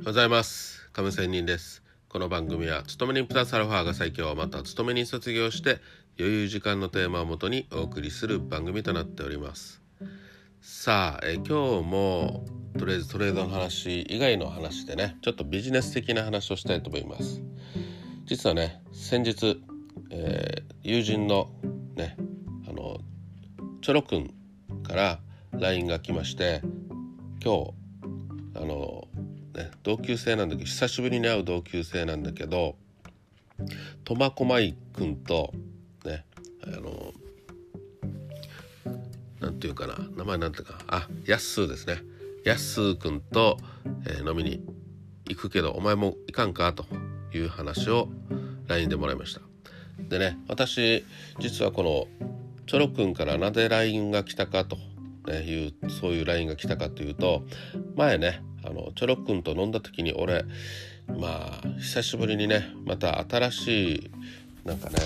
[0.00, 0.88] おはようございます。
[0.94, 1.82] 亀仙人です。
[2.08, 5.78] この番組は勤め人プラスアルファが最強また勤め人卒業して
[6.18, 9.82] 余裕時間のテーマをもとにお送りする番組となっております。
[10.62, 12.46] さあえ今日も
[12.78, 17.42] とりあえずトレードの話以外の話でねちょっとビジネス的な話をしたいと思います。
[18.24, 19.62] 実はね先日、
[20.10, 21.50] えー、友人の
[21.96, 22.16] ね
[22.66, 23.00] あの
[23.82, 24.32] チョロくん
[24.82, 25.20] から
[25.52, 26.62] LINE が来まして
[27.44, 27.74] 今日
[28.56, 29.09] あの
[29.54, 32.76] ね、同級生なんだけど久しぶりに会う同級生なんだけど
[34.04, 35.52] 苫小牧君と
[36.04, 36.24] ね
[36.62, 37.12] あの
[39.40, 42.02] なんていうかな名前なんていうかあやっすーですね。
[42.44, 43.58] やっすー君と、
[44.06, 44.62] えー、飲みに
[45.26, 46.86] 行くけどお前も行かんかと
[47.34, 48.08] いう話を
[48.66, 49.40] LINE でもらいました。
[50.08, 51.04] でね私
[51.38, 52.28] 実はこの
[52.66, 54.76] チョロ君からなぜ LINE が来たかと、
[55.26, 57.42] ね、いうそういう LINE が来たかというと
[57.96, 60.44] 前ねあのチョロくんと飲んだ時に俺
[61.08, 64.10] まあ久しぶりにねまた新しい
[64.64, 64.96] なんかね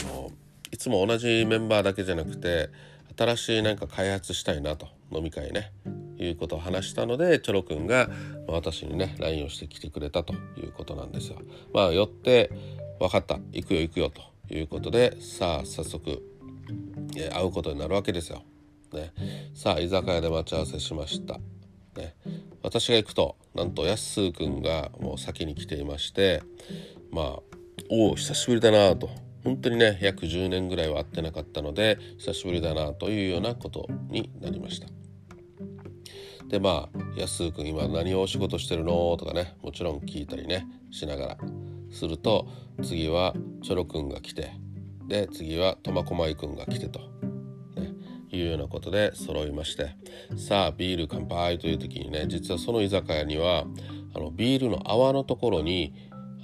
[0.00, 0.30] あの
[0.70, 2.70] いつも同じメンバーだけじゃなくて
[3.16, 5.72] 新しいなんか開発したいなと飲み会ね
[6.18, 8.10] いうことを話したのでチョロくんが
[8.46, 11.38] 私にね LINE をしてきてくれたということなんですよ。
[11.72, 12.50] まあよって
[12.98, 14.22] 分かった行くよ行くよと
[14.54, 16.22] いうことでさあ早速、
[17.32, 18.42] 会うことになるわけですよ。
[18.92, 19.12] ね、
[19.54, 21.38] さあ居酒屋で待ち合わせしました。
[21.96, 22.14] ね、
[22.68, 26.42] 私が行くとなんとやっすーくんがもう先に来ていまして
[27.10, 27.24] まあ
[27.90, 29.08] おお久しぶりだなと。
[29.42, 34.88] 本当にね約10年ぐらいは会ってなかったので久しぶりだなというようなことになりました。
[36.48, 41.38] でまあやすーくん今何をお仕事してるのとかねもちろん聞いたりねしながら。
[41.90, 42.46] すると
[42.82, 44.52] 次はチョロくんが来て
[45.06, 47.00] で次は苫小牧くんが来てと。
[48.30, 49.96] いうようなことで揃いまして
[50.36, 53.64] さあビール乾杯という時にね実はその居酒屋には
[54.14, 55.94] あのビールの泡のところに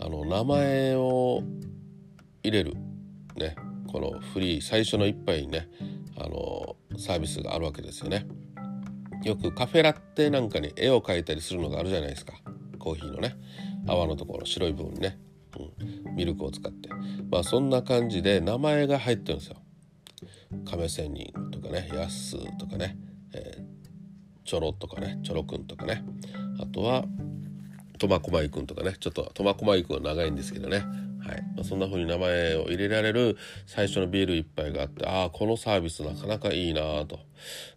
[0.01, 1.43] あの名前を
[2.43, 2.75] 入れる
[3.37, 3.57] ね
[3.91, 5.69] このフリー最初の一杯にね
[6.17, 8.27] あのサービスがあるわけですよね。
[9.23, 12.35] よくカフェラテなんかに絵を描いたりするのがあるじゃないですか。
[12.79, 13.37] コーヒーのね
[13.87, 15.19] 泡のところ白い部分にね、
[16.07, 16.89] うん、ミルクを使って。
[17.31, 19.57] まあそんな感じで名前が入ってるんですよ。
[20.65, 21.33] 亀仙人
[21.75, 22.97] ねやっすーとかね、
[23.33, 26.05] えー、ちょろとかねちょろくんとかね。
[26.61, 27.05] あとは
[27.99, 30.85] 苫小牧くんとかねちょっと苫小牧くんは長いんですけどね。
[31.27, 31.43] はい。
[31.57, 33.37] まあ、そんな風に名前を入れられる
[33.67, 37.21] 最初のビール1杯があってああこのサービスなかなかいいなと、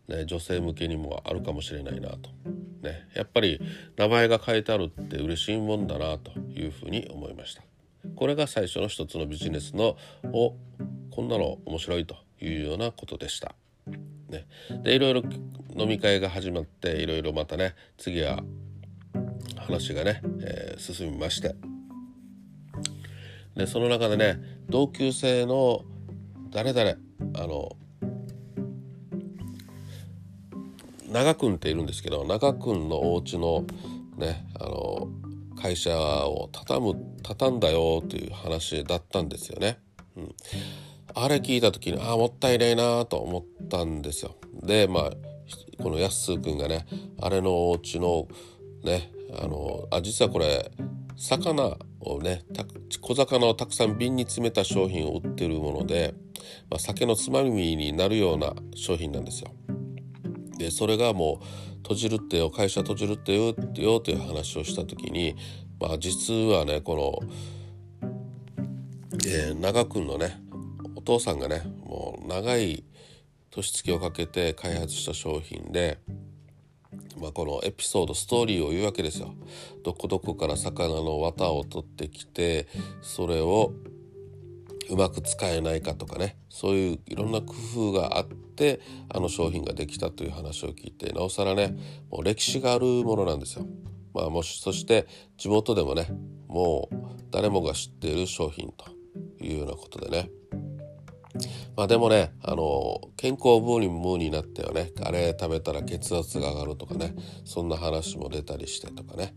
[0.07, 2.30] ね、女性向けにもあるかもしれないなと、
[2.81, 3.62] ね、やっぱり
[3.96, 7.63] 名前が書いてあるって嬉しいもんだなというふうに思いました。
[8.16, 9.96] これが最初の一つのビジネスの
[10.34, 10.56] お
[11.12, 13.56] こんなの面白いというようなことでした。
[14.30, 14.46] ね、
[14.84, 15.24] でいろいろ
[15.75, 18.44] 飲み会が始まっていろいろまたね次は
[19.56, 21.56] 話がね、えー、進みまして。
[23.56, 24.40] でその中でね
[24.70, 25.84] 同級生の
[26.52, 26.96] 誰々
[27.36, 27.75] あの
[31.09, 33.66] 長くんっているんですけど長くんのお家の
[34.18, 35.08] ねあの
[35.59, 39.80] 会社を畳む畳んだよという話だったんですよね。
[40.16, 40.36] うん。
[41.16, 44.36] あれ聞いた時にああもったいないなと思ってたんですよ。
[44.64, 45.12] でまあ
[45.82, 46.86] このやっすーくんがね
[47.22, 48.28] あれのお家の
[48.84, 49.12] ね
[49.42, 50.72] あのあ実はこれ
[51.16, 52.44] 魚をね
[53.02, 56.14] 小魚をたくさん瓶に詰めた商品を売ってるもので、
[56.70, 59.52] まあ、酒のつまみになるような商品なんですよ。
[60.58, 61.46] でそれがもう
[61.78, 65.36] 閉じるってよ会社閉じるってよってよという話をした時に
[65.80, 67.22] まあ実はねこ
[68.02, 68.10] の、
[69.28, 70.42] えー、長くんのね
[70.96, 72.84] お父さんがねもう長い
[73.63, 76.00] 年月をかけて開発した商品で、
[77.19, 79.34] まあ、このエピソードストーリーを言うわけですよ。
[79.84, 82.68] どこどこから魚の綿を取ってきて
[83.01, 83.73] それを
[84.90, 88.79] うまく使えないかとかねそういういろんな工夫があって
[89.09, 91.75] あの商品ができたという話を聞いてなおさらね
[92.10, 93.65] もう歴史があるものなんですよ。
[94.13, 95.07] まあ、もしそして
[95.38, 96.10] 地元でもね
[96.48, 96.95] もう
[97.31, 98.86] 誰もが知っている商品と
[99.44, 100.30] いうようなことでね
[101.77, 104.91] まあでもねあの健康ブーにムーになってはね。
[105.03, 107.13] あれ食べたら血圧が上がるとかね。
[107.45, 109.35] そんな話も出たりしてとかね。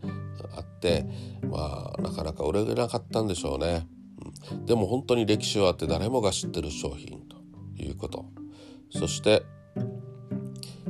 [0.56, 1.04] あって
[1.44, 3.86] まあなかなか売れなかったんでしょうね、
[4.50, 7.36] うん、でも本当に歴史はあって誰もが知ってる商品と
[7.76, 8.24] いうこと。
[8.90, 9.42] そして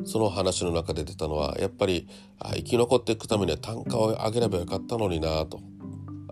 [0.04, 2.08] その話の中で出たのはやっぱり
[2.38, 5.60] あ生き残っていくためには単価を上げればよかったのになと。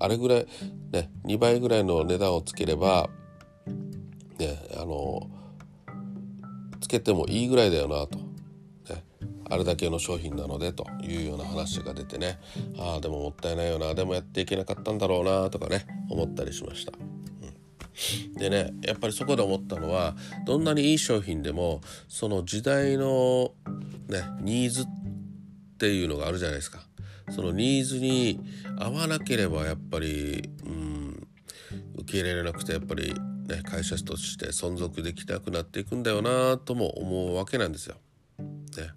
[0.00, 0.46] あれぐらい
[0.92, 3.10] ね2倍ぐらいの値段をつければ
[4.38, 5.29] ねあの
[6.81, 8.19] つけてもいいぐらいだよなと、
[8.94, 9.05] ね、
[9.50, 12.38] あれだけの商品なのでというような話が出てね
[12.79, 16.93] ああでももったいないよなでもやっていけなかったんだろうなとかね思ったりしました。
[18.37, 20.14] でねやっぱりそこで思ったのは
[20.46, 23.50] どんなにいい商品でもその時代の、
[24.08, 24.87] ね、ニーズっ
[25.79, 26.88] ていうのがあるじゃないですか。
[27.31, 28.40] そのニーズに
[28.79, 31.29] 合わなければやっぱり、うん、
[31.99, 33.14] 受け入れられなくてやっぱり、
[33.48, 37.96] ね、会社として存続できなくなっていくんだよなとも思うわけなんですよ。
[38.38, 38.90] ね、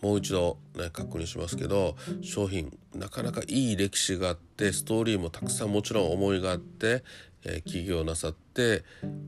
[0.00, 7.02] もう一度、ね、確認しますけど商品なかなかいい歴史があってストーリーもたくさんもちろん思いがあって、
[7.44, 8.84] えー、起業なさって、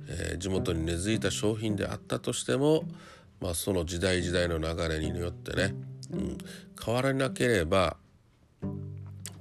[0.08, 2.84] えー、地元に根付いた商品であったとしても、
[3.40, 5.74] まあ、その時代時代の流れによってね、
[6.12, 6.38] うん、
[6.82, 7.96] 変わらなければ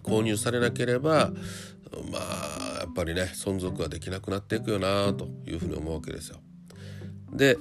[0.03, 1.31] 購入されなければ
[2.11, 6.37] まあやっぱりね存続ができなくなっていくよなというふうに思うわけですよ。
[7.31, 7.57] で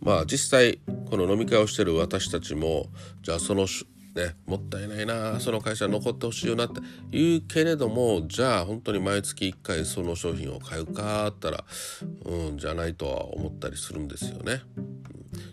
[0.00, 0.80] まあ実際
[1.10, 2.86] この飲み会をしてる私たちも
[3.22, 3.66] じゃあその
[4.16, 6.80] ね、もったいないなその会社残ってほしいよなって
[7.10, 11.64] 言うけれどもじゃあ本当に毎月1回その商品を買うかあったら
[12.24, 14.62] うんじゃないとは思ったりするんですよね。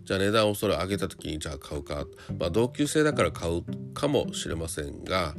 [0.05, 2.05] じゃあ値段をそれ上げた時にじゃあ買うか、
[2.37, 3.63] まあ、同級生だから買う
[3.93, 5.35] かもしれませんが、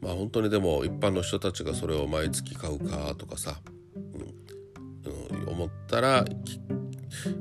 [0.00, 3.60] まあ、本当にでも一般の人たちがそれを毎月買うかとかさ、
[3.94, 6.24] うん、うん、思ったら、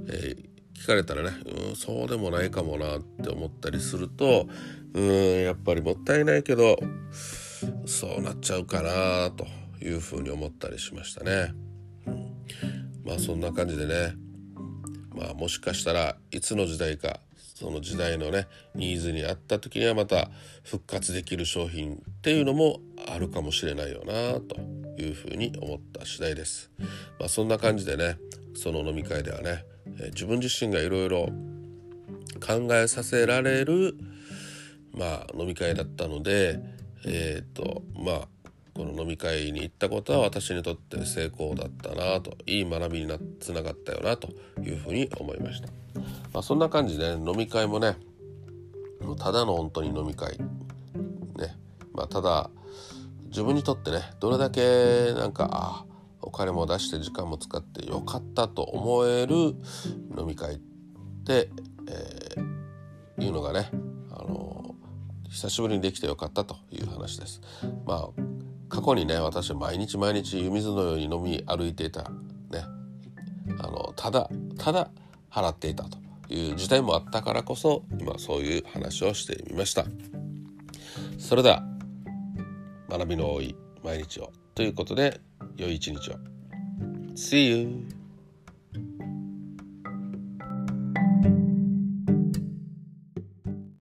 [0.07, 0.55] えー
[0.85, 1.31] 聞かれたらね、
[1.69, 4.47] うん、そうでもないかもなって思ったりすると
[4.93, 6.77] うんやっぱりもったいないけど
[7.87, 9.47] そうなっちゃうかなと
[9.83, 11.53] いうふうに思ったりしましたね。
[12.05, 12.33] うん、
[13.03, 14.13] まあそんな感じでね
[15.15, 20.29] まあもしかしたらいつの時代かその時代のねニーズに合った時にはまた
[20.63, 24.57] 復活できる商品っていうのもあるかもしれないよなと
[25.01, 26.69] いうふうに思った次第です。
[27.19, 28.17] まあ、そんな感じでね
[28.55, 29.63] その飲み会ではね
[30.13, 31.29] 自分自身がいろいろ
[32.45, 33.95] 考えさせられる
[34.95, 36.59] まあ、飲み会だったので、
[37.05, 38.27] えっ、ー、とまあ
[38.75, 44.29] この飲み会に行ったことは私にとって成功だったなといい学びになつながったよなと
[44.61, 45.69] いうふうに思いました、
[46.33, 47.97] まあ、そんな感じで、ね、飲み会もね
[49.01, 50.37] もうただの本当に飲み会。
[50.37, 51.55] ね。
[51.93, 52.49] まあただ
[53.25, 55.85] 自分にとってねどれだけなんかあ
[56.21, 59.35] お金も出して時間も使ってよかったと思える
[60.17, 60.59] 飲み会っ
[61.25, 61.49] て、
[61.87, 63.69] えー、いうのがね
[65.35, 67.41] 久しぶりにできてよかったという話です。
[67.85, 68.24] まあ
[68.69, 72.65] 過去にね私は毎日毎日湯水のように飲み歩いていたね
[73.59, 74.89] あのただただ
[75.31, 75.97] 払っていたと
[76.29, 79.85] いう時代もあったからこそ今そういう話をしてみました。
[81.17, 81.63] それでは
[82.89, 85.19] 学びの多い毎日をということで
[85.57, 86.15] 良い一日を。
[87.15, 87.94] See you!